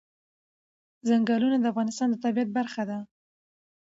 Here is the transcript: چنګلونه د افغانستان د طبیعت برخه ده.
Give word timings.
چنګلونه 1.07 1.57
د 1.59 1.65
افغانستان 1.71 2.07
د 2.11 2.15
طبیعت 2.25 2.49
برخه 2.57 2.83
ده. 2.89 2.97